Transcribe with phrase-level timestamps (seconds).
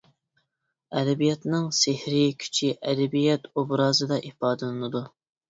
[1.01, 5.05] ئەدەبىياتنىڭ سېھرىي كۈچى ئەدەبىيات ئوبرازىدا ئىپادىلىنىدۇ.